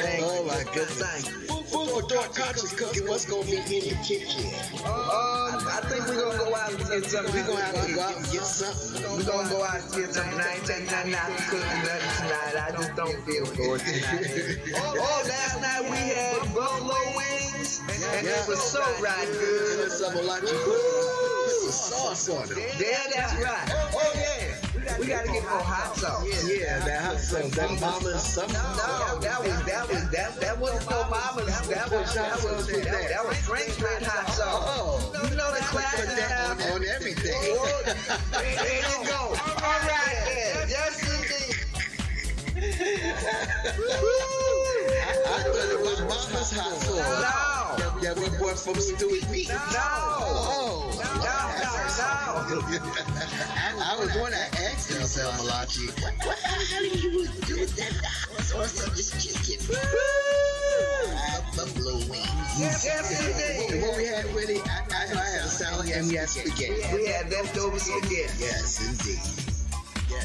Thank 0.00 0.24
Oh 0.24 0.44
my 0.44 0.64
Good 0.72 0.88
goodness. 0.88 1.28
thing. 1.28 1.32
Food, 1.44 1.64
food 1.66 1.88
for 1.90 2.02
thought, 2.08 2.34
conscious 2.34 2.72
cooking. 2.72 3.06
What's 3.06 3.26
gonna 3.26 3.44
be 3.44 3.56
in 3.56 3.64
the 3.68 3.98
kitchen? 4.00 4.48
Oh, 4.86 5.52
I 5.68 5.84
think 5.88 6.06
we're 6.08 6.24
gonna 6.24 6.38
go 6.38 6.54
out 6.56 6.72
and 6.72 6.80
get 6.88 7.04
something. 7.04 7.34
We're 7.34 7.46
gonna 7.46 7.60
have 7.60 7.86
to 7.86 7.92
go 7.94 8.00
out 8.00 8.16
and 8.16 8.30
get 8.32 8.44
something. 8.44 9.02
We're 9.12 9.24
gonna 9.28 9.48
go 9.50 9.62
out 9.62 9.82
and 9.82 9.92
get 9.92 10.14
something. 10.14 10.40
I 10.40 10.54
ain't 10.56 10.64
taking 10.64 10.86
nothing 10.86 11.14
out 11.14 11.28
to 11.36 11.56
nothing 11.84 12.12
tonight. 12.16 12.54
I 12.56 12.70
just 12.72 12.96
don't 12.96 13.20
feel 13.28 13.44
good 13.60 13.76
oh, 13.76 13.84
tonight. 13.84 14.58
oh, 14.80 15.22
last 15.28 15.60
night 15.60 15.82
we 15.90 16.00
had 16.16 16.40
buffalo 16.54 16.96
wings, 17.12 17.80
and 18.16 18.26
it 18.26 18.48
was 18.48 18.62
so 18.62 18.80
right 19.04 19.28
good. 19.36 19.80
There's 19.80 19.98
some 20.00 20.16
like 20.24 20.42
you 20.48 20.56
put 20.64 20.80
some 21.60 21.72
sauce 21.92 22.28
on 22.30 22.48
them. 22.48 22.58
Yeah, 22.80 23.04
that's 23.14 23.34
right. 23.44 23.68
Oh 23.92 24.12
yeah. 24.16 24.27
We 24.98 25.06
gotta 25.06 25.28
get 25.28 25.42
more 25.44 25.60
hot 25.60 25.96
sauce. 25.96 26.24
Yeah, 26.48 26.78
that 26.84 27.02
hot 27.02 27.18
sauce, 27.18 27.50
that 27.56 27.80
mama's 27.80 28.22
something. 28.22 28.54
No, 28.54 29.18
that 29.20 29.40
was 29.42 29.64
that 29.64 29.88
was 29.88 30.10
that 30.10 30.40
that 30.40 30.58
wasn't 30.58 30.90
no 30.90 31.04
mama's. 31.10 31.46
That 31.68 31.90
was 31.90 32.14
that 32.14 32.42
was 32.42 32.66
that, 32.66 32.84
that 32.84 33.24
was 33.26 33.36
French 33.38 33.70
fry 33.72 33.98
hot 34.02 34.30
sauce. 34.32 34.64
Oh, 34.78 35.12
You 35.30 35.36
know 35.36 35.52
the 35.52 35.60
put 35.68 35.82
that 35.82 36.50
on, 36.50 36.60
on 36.60 36.82
oh, 36.82 36.94
everything. 36.94 37.34
Oh, 37.36 37.82
There 38.32 38.78
you 38.80 39.06
go. 39.06 39.18
All 39.18 39.80
right 39.86 40.16
then. 40.24 40.68
Yes 40.68 41.02
indeed. 41.04 41.54
I 45.28 45.42
thought 45.42 45.70
it 45.70 45.80
was 45.80 46.00
mama's 46.00 46.52
hot 46.52 46.74
sauce. 46.80 47.57
No. 48.00 48.14
That, 48.14 48.16
that 48.16 48.30
we 48.30 48.38
bought 48.38 48.58
from 48.58 48.74
Stewie 48.74 49.28
Meat. 49.30 49.48
No. 49.48 49.56
Oh. 49.74 50.90
No, 50.94 51.02
no, 51.02 51.22
I, 51.24 51.54
I 53.80 53.96
was 53.98 54.12
going 54.12 54.32
to 54.32 54.38
ask 54.38 54.90
yourself, 54.90 55.36
Malachi, 55.44 55.86
what, 56.00 56.14
what 56.24 56.36
the 56.38 56.48
hell 56.48 56.84
you 56.84 57.26
do 57.46 57.56
with 57.60 57.76
that 57.76 57.92
on 58.54 58.94
this 58.94 59.10
chicken? 59.18 59.58
Buffalo 61.56 61.94
wings. 62.08 62.60
Yes, 62.60 62.84
yes, 62.84 63.20
And 63.20 63.72
indeed. 63.74 63.82
what 63.82 63.96
we 63.96 64.04
had 64.06 64.32
with 64.34 64.48
it, 64.50 64.62
I, 64.68 64.84
I, 64.90 65.02
I 65.02 65.24
had 65.26 65.42
a 65.42 65.48
salad 65.48 65.90
and 65.90 66.06
we 66.08 66.14
had 66.14 66.28
spaghetti. 66.28 66.82
We 66.94 67.06
had 67.06 67.30
leftover 67.30 67.78
spaghetti. 67.78 68.38
Yes, 68.38 68.78
indeed. 68.78 69.20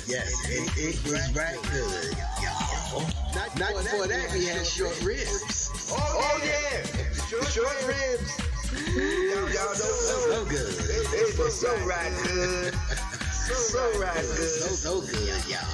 Yes, 0.08 0.32
it, 0.48 0.70
it 0.78 1.04
was 1.04 1.34
right 1.36 1.58
good. 1.72 2.18
Not, 3.36 3.58
not 3.60 3.74
before 3.84 4.08
that, 4.08 4.32
we 4.32 4.46
had 4.46 4.66
short 4.66 5.02
ribs. 5.04 5.72
Oh 5.92 6.42
yeah. 6.44 6.84
Short, 7.34 7.48
short 7.48 7.88
ribs. 7.88 8.38
Y'all, 8.94 9.50
y'all 9.50 9.74
know. 9.74 9.74
So 9.74 10.46
good. 10.46 10.70
It, 10.70 11.34
it 11.34 11.40
was 11.40 11.60
so 11.60 11.76
right 11.84 12.14
good. 12.26 12.76
So 12.76 14.00
right 14.00 14.14
good. 14.14 14.70
so 14.78 15.02
good, 15.02 15.42
y'all. 15.50 15.66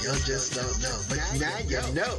Y'all 0.00 0.16
just 0.24 0.54
don't 0.54 0.80
know. 0.80 0.96
But 1.10 1.18
now 1.38 1.58
you 1.68 1.92
know. 1.92 2.16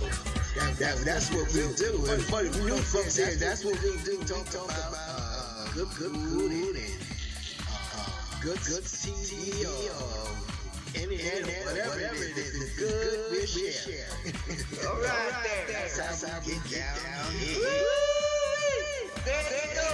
That, 0.54 0.78
that, 0.78 0.98
that's 1.04 1.32
what 1.32 1.52
we 1.54 1.62
do. 1.74 1.98
And 2.12 2.22
funny, 2.22 2.50
we 2.50 2.70
know 2.70 2.78
folks 2.78 3.18
here, 3.18 3.34
that's 3.38 3.66
what 3.66 3.82
we 3.82 3.98
do. 4.04 4.18
Talk, 4.18 4.46
talk 4.50 4.66
about 4.66 4.94
uh, 4.94 5.72
good, 5.74 5.90
good 5.98 6.12
food 6.12 6.52
and 6.52 6.78
uh, 7.72 8.10
good, 8.44 8.60
good 8.68 8.84
TV 8.84 9.66
or 10.96 11.12
internet, 11.12 11.66
whatever, 11.66 11.90
whatever 11.90 12.24
it 12.24 12.38
is. 12.38 12.56
It's 12.62 12.76
good, 12.78 13.32
we're 13.32 13.48
sharing. 13.48 14.36
All 14.88 14.98
right 15.02 15.44
there. 15.44 15.68
That's 15.68 16.24
how 16.24 16.40
we 16.46 16.54
get 16.70 16.86
down. 16.96 17.32
There 19.26 19.38
you 19.52 19.70
go. 19.76 19.88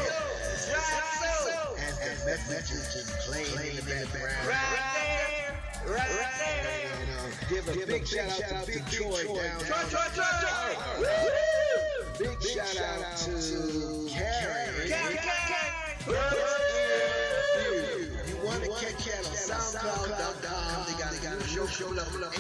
Right 0.74 1.08
so. 1.22 1.76
As, 1.78 2.00
as 2.00 2.26
messages 2.26 2.94
just 2.94 3.12
playing 3.28 3.70
in 3.70 3.76
the 3.76 3.82
background. 3.84 4.48
Right 4.48 4.80
there. 4.96 5.96
Right 5.96 6.18
there. 6.40 6.92
And, 7.02 7.10
uh, 7.12 7.50
give 7.50 7.68
a 7.68 7.86
big 7.86 8.08
shout 8.08 8.42
out 8.52 8.66
to 8.66 8.72
Big 8.72 8.86
Troy 8.88 9.24
down 9.24 9.60
Troy, 9.60 9.84
Troy, 9.90 10.10
Troy, 10.16 10.34
Troy. 10.42 11.08
Big 12.20 12.42
shout 12.42 13.04
out 13.04 13.18
to 13.18 13.32
Karen. 14.10 14.88
Karen, 14.88 15.18
Karen. 15.18 15.78
You 18.28 18.36
want 18.44 18.64
to 18.64 18.70
catch 18.70 19.06
that 19.06 19.26
on 19.28 19.34
SoundCloud.com? 19.36 20.67
They 21.58 21.64
got, 21.64 21.70
they 21.70 21.70
got 21.70 21.70
a 21.70 21.72
show 21.72 21.96
show 21.96 22.24
up. 22.24 22.34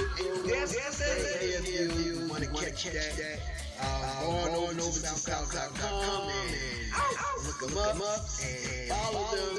Yes, 0.45 0.75
yes, 0.75 1.01
yes. 1.01 1.41
If 1.41 2.05
you 2.05 2.27
want 2.29 2.43
to 2.43 2.49
catch 2.49 2.83
that, 2.85 3.39
uh, 3.81 4.21
going 4.21 4.53
on 4.53 4.53
over 4.53 4.73
to 4.73 5.13
SoundCloud.com 5.17 6.29
and 6.29 7.45
look 7.45 7.59
them 7.69 7.77
up 7.77 8.21
and 8.45 8.89
follow 8.89 9.25
them. 9.33 9.57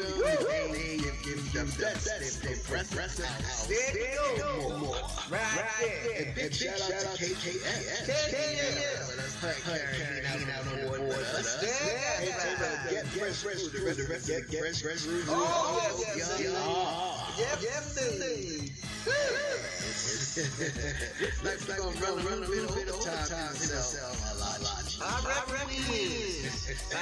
They, 0.49 0.73
they 0.73 0.97
give, 0.99 1.23
give 1.25 1.53
them 1.53 1.67
the 1.67 1.83
best. 1.83 2.43
They 2.43 2.55
press, 2.71 2.93
press 2.95 3.21
out. 3.21 3.69
There 3.69 3.99
you 3.99 4.39
go. 4.39 4.69
More, 4.69 4.79
more. 4.79 4.97
Right 5.31 5.43
there. 5.81 6.27
And 6.27 6.35
big 6.35 6.55
shout 6.55 6.81
out 6.81 6.91
to 6.91 7.25
KKS. 7.25 8.07
KKS. 8.07 9.17
That's 9.17 9.35
her 9.43 9.55
Karen 9.65 10.51
out 10.51 10.67
on 10.67 10.79
the 10.79 10.87
board 10.87 11.01
with 11.01 11.35
us. 11.35 11.63
Yeah, 11.63 12.31
that's 12.59 12.78
fresh 13.19 13.63
food. 13.63 13.73
The 13.73 13.85
rest, 13.85 13.99
the 13.99 14.05
rest, 14.07 14.27
get, 14.29 14.51
get 14.51 14.77
fresh 14.77 15.01
food. 15.01 15.25
Oh, 15.29 15.81
yes, 15.83 16.17
yes, 16.17 16.41
yes. 16.41 17.59
Yes, 17.61 17.97
indeed. 18.13 18.73
Like 21.45 21.79
gonna 21.79 21.91
run, 22.01 22.25
run 22.25 22.43
a 22.43 22.47
little 22.47 22.75
bit. 22.75 22.89
A 22.89 22.93
lot, 22.93 23.31
lot. 24.63 24.79
I 25.01 25.13
it 25.71 25.89
is. 25.91 26.69
I 26.93 26.97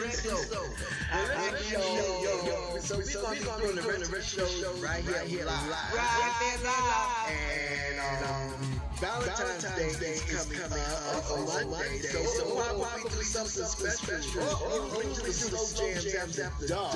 reckon 0.00 0.12
so. 0.12 0.64
I 1.12 1.14
reckon 1.28 1.80
Yo, 1.80 2.44
yo. 2.44 2.78
So 2.80 2.98
we 2.98 3.04
gonna 3.12 3.34
be 3.34 3.44
doing 3.62 3.76
the 3.76 3.82
rest 3.82 4.36
of 4.36 4.40
the 4.40 4.48
show 4.48 4.72
right 4.82 5.04
here, 5.04 5.24
here 5.24 5.46
live. 5.46 5.70
Right 5.94 6.32
there 6.40 6.58
live. 6.64 7.30
And 7.92 8.24
um, 8.24 8.91
Valentine's 9.02 9.98
Day 9.98 10.14
is 10.14 10.22
coming 10.22 10.62
up 10.62 11.30
on 11.32 11.70
Monday. 11.70 11.98
So, 12.06 12.22
so 12.22 12.44
why 12.54 12.70
why 12.78 13.00
we 13.02 13.10
do 13.10 13.22
something 13.26 13.66
special? 13.66 14.46
We 14.96 15.08
usually 15.10 15.26
do 15.26 15.32
slow 15.34 15.66
jams 15.90 16.38
after 16.38 16.66
dark. 16.68 16.94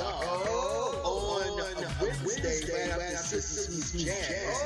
On 1.02 1.42
a 1.42 1.88
Wednesday, 1.98 2.62
right 2.70 3.10
after 3.10 3.40
Sister 3.42 3.72
Smooth 3.82 4.06
Jazz. 4.06 4.62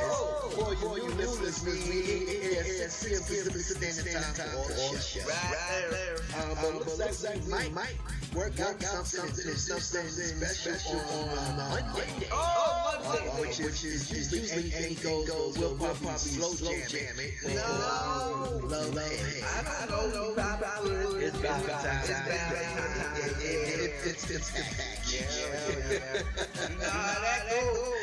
For 0.53 0.75
you 1.01 1.15
new 1.17 1.33
listeners, 1.41 1.65
we 1.89 1.97
here 2.29 2.61
at 2.61 2.91
6 2.93 3.31
p.m. 3.31 3.45
Pacific 3.49 3.89
Standard 3.89 4.37
Time 4.37 4.49
for 4.61 4.75
all 4.77 4.93
the 4.93 5.01
shows. 5.01 5.25
Right 5.25 5.89
there. 5.91 6.17
Um, 6.45 6.77
but 6.85 6.99
looks 6.99 7.25
like 7.25 7.41
we 7.45 7.51
might, 7.51 7.73
might 7.73 7.97
work 8.35 8.61
out 8.61 8.83
something, 8.83 9.33
something, 9.33 9.55
something 9.57 10.37
special 10.37 11.01
on 11.01 11.29
uh, 11.31 11.71
Monday. 11.73 12.29
Oh, 12.31 13.01
Uh, 13.01 13.09
Monday. 13.09 13.41
which 13.41 13.61
is, 13.61 13.83
is 14.13 14.33
usually 14.33 14.73
anything 14.75 15.25
goes. 15.25 15.57
We'll 15.59 15.75
probably 15.77 16.09
slow 16.19 16.53
jam 16.69 17.17
it. 17.19 17.30
No. 17.45 18.61
Love, 18.65 18.95
love, 18.95 18.99
I 18.99 19.87
don't 19.87 20.15
know. 20.15 20.33
Probably. 20.35 21.25
It's 21.25 21.37
Valentine's 21.39 22.11
It's 22.11 22.21
Day. 22.27 23.61
it's 24.05 24.31
it's 24.31 24.31
it's 24.31 24.51
You 25.13 26.77
know 26.77 26.89
how 26.89 27.21
that 27.21 27.51
goes. 27.51 27.95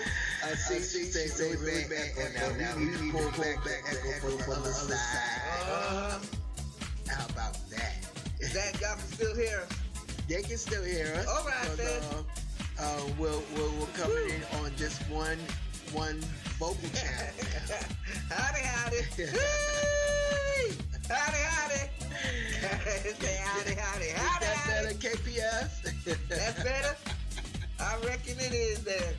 I 0.43 0.53
see, 0.53 0.79
see, 0.79 1.03
say, 1.03 1.27
say, 1.27 1.55
really 1.57 1.83
bad 1.89 2.11
echo. 2.17 2.53
Now 2.57 2.77
we 2.77 2.85
need 2.85 2.97
to 2.97 3.11
pull 3.11 3.31
back, 3.31 3.63
back 3.65 3.83
echo 3.89 4.29
from 4.37 4.63
the 4.63 4.69
other 4.69 4.71
side. 4.71 5.41
Uh-huh. 5.61 6.19
How 7.07 7.25
about 7.25 7.57
that? 7.69 7.95
Is 8.39 8.53
that 8.53 8.79
y'all 8.79 8.97
still 8.97 9.35
hear 9.35 9.59
us? 9.59 9.77
They 10.29 10.41
can 10.43 10.57
still 10.57 10.83
hear 10.83 11.13
us. 11.15 11.27
All 11.27 11.45
right, 11.45 11.77
then. 11.77 12.01
Uh, 12.13 12.23
uh, 12.79 13.01
we'll, 13.17 13.43
we'll, 13.55 13.71
we'll 13.77 13.87
coming 13.87 14.29
in 14.29 14.43
on 14.63 14.71
just 14.77 15.01
one, 15.09 15.39
one 15.93 16.19
vocal 16.59 16.89
channel. 16.93 17.33
howdy, 18.29 18.61
howdy. 18.61 18.97
Howdy, 21.09 21.37
howdy. 21.37 21.89
Say 23.19 23.37
howdy, 23.43 23.75
howdy, 23.75 24.05
Is 24.05 24.13
howdy, 24.13 24.45
that 24.45 24.55
howdy. 24.57 24.87
better, 24.87 25.15
KPF? 25.17 26.27
That's 26.29 26.63
better? 26.63 26.95
I 27.79 27.95
reckon 28.05 28.39
it 28.39 28.53
is 28.53 28.83
there. 28.83 29.13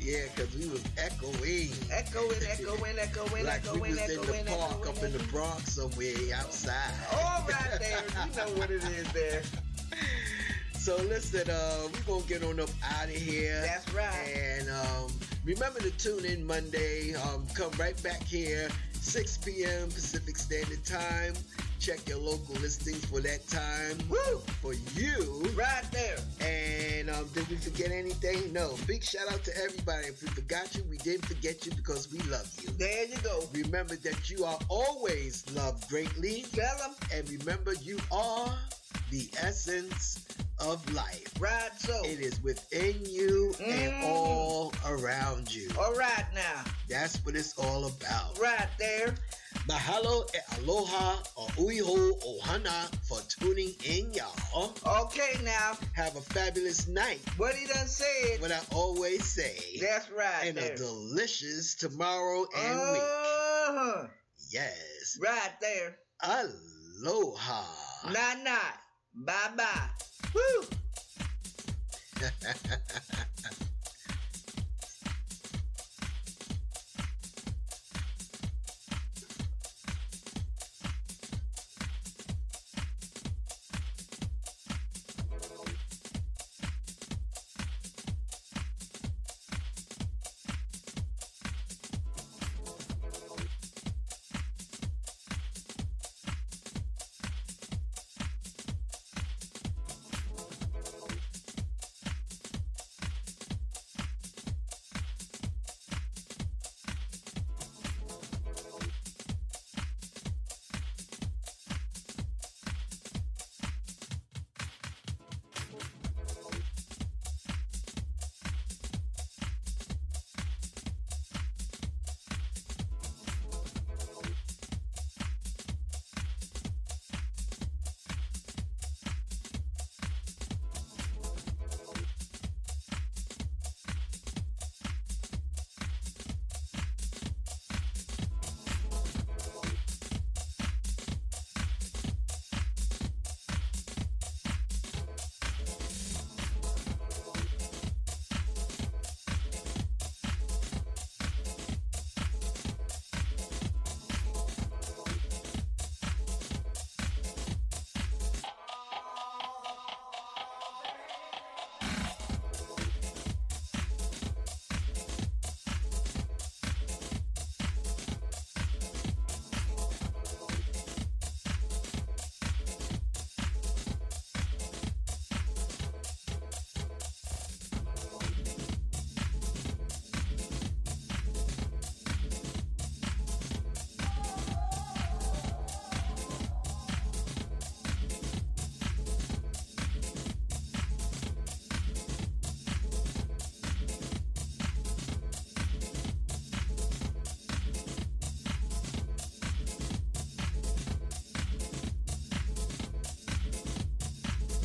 yeah, 0.00 0.24
because 0.34 0.54
we 0.56 0.66
was 0.68 0.82
echoing. 0.98 1.70
Echoing, 1.90 2.42
echoing, 2.50 2.98
echoing, 2.98 3.44
like 3.46 3.62
we 3.62 3.68
echoing, 3.68 3.80
was 3.80 4.10
in 4.10 4.20
echoing, 4.20 4.44
the 4.44 4.50
park 4.50 4.72
echoing, 4.80 4.96
up 4.96 5.02
in 5.04 5.12
the. 5.12 5.18
Bronx 5.30 5.72
somewhere 5.72 6.14
outside. 6.34 6.92
All 7.12 7.46
right 7.48 7.78
there. 7.78 8.02
You 8.28 8.36
know 8.36 8.58
what 8.58 8.70
it 8.70 8.82
is 8.84 9.12
there. 9.12 9.42
So 10.82 10.96
listen, 10.96 11.48
uh, 11.48 11.86
we're 11.92 12.00
gonna 12.12 12.26
get 12.26 12.42
on 12.42 12.58
up 12.58 12.68
out 12.82 13.04
of 13.04 13.10
here. 13.14 13.62
That's 13.62 13.94
right. 13.94 14.34
And 14.34 14.68
um, 14.68 15.12
remember 15.44 15.78
to 15.78 15.92
tune 15.92 16.24
in 16.24 16.44
Monday. 16.44 17.14
Um, 17.14 17.46
come 17.54 17.70
right 17.78 17.94
back 18.02 18.24
here, 18.24 18.68
6 18.94 19.38
p.m. 19.38 19.90
Pacific 19.90 20.36
Standard 20.36 20.84
Time. 20.84 21.34
Check 21.82 22.08
your 22.08 22.18
local 22.18 22.54
listings 22.60 23.04
for 23.06 23.18
that 23.22 23.44
time. 23.48 23.98
Woo! 24.08 24.38
For 24.60 24.72
you. 24.94 25.42
Right 25.56 25.82
there. 25.90 26.16
And 26.40 27.10
um, 27.10 27.26
did 27.34 27.48
we 27.48 27.56
forget 27.56 27.90
anything? 27.90 28.52
No. 28.52 28.76
Big 28.86 29.02
shout 29.02 29.26
out 29.32 29.42
to 29.42 29.56
everybody. 29.64 30.06
If 30.06 30.22
we 30.22 30.28
forgot 30.28 30.76
you, 30.76 30.84
we 30.88 30.96
didn't 30.98 31.26
forget 31.26 31.66
you 31.66 31.72
because 31.74 32.12
we 32.12 32.20
love 32.30 32.48
you. 32.62 32.68
There 32.78 33.06
you 33.06 33.16
go. 33.24 33.42
Remember 33.52 33.96
that 33.96 34.30
you 34.30 34.44
are 34.44 34.60
always 34.68 35.44
loved 35.56 35.88
greatly. 35.88 36.44
Tell 36.52 36.78
them. 36.78 36.94
And 37.12 37.28
remember, 37.28 37.74
you 37.74 37.98
are 38.12 38.56
the 39.10 39.28
essence 39.40 40.24
of 40.60 40.88
life. 40.94 41.34
Right 41.40 41.70
so. 41.78 42.00
It 42.04 42.20
is 42.20 42.40
within 42.44 42.94
you 43.04 43.54
and 43.58 43.92
Mm. 43.94 44.04
all 44.04 44.72
around 44.86 45.52
you. 45.52 45.68
All 45.80 45.94
right 45.94 46.26
now. 46.32 46.62
That's 46.88 47.16
what 47.24 47.34
it's 47.34 47.58
all 47.58 47.86
about. 47.86 48.38
Right 48.38 48.68
there. 48.78 49.16
Mahalo 49.68 50.26
e 50.34 50.38
aloha 50.58 51.22
o 51.36 51.46
uiho 51.58 52.18
ohana 52.26 52.90
for 53.06 53.20
tuning 53.28 53.72
in, 53.84 54.12
y'all. 54.12 54.74
Okay, 55.04 55.38
now, 55.44 55.76
Have 55.94 56.16
a 56.16 56.20
fabulous 56.20 56.88
night. 56.88 57.20
what 57.36 57.54
he 57.54 57.66
done 57.66 57.86
said, 57.86 58.40
What 58.40 58.50
I 58.50 58.60
always 58.74 59.24
say. 59.24 59.56
that's 59.80 60.10
right 60.10 60.46
and 60.48 60.56
there. 60.56 60.72
a 60.72 60.76
delicious 60.76 61.76
tomorrow 61.76 62.44
and 62.56 62.78
week. 62.92 63.02
Uh-huh. 63.02 64.06
Yes. 64.50 65.16
Right 65.20 65.52
there. 65.60 65.96
Aloha. 66.22 67.64
Nah, 68.12 68.42
nah. 68.42 68.58
Bye-bye. 69.14 69.88
Woo! 70.34 70.64